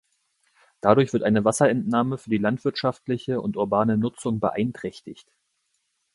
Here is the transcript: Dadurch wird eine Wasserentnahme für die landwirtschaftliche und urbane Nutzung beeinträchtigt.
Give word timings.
Dadurch 0.81 1.13
wird 1.13 1.21
eine 1.21 1.45
Wasserentnahme 1.45 2.17
für 2.17 2.31
die 2.31 2.39
landwirtschaftliche 2.39 3.39
und 3.39 3.55
urbane 3.55 3.99
Nutzung 3.99 4.39
beeinträchtigt. 4.39 5.31